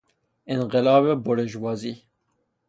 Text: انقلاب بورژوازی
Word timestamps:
انقلاب 0.53 1.23
بورژوازی 1.23 1.95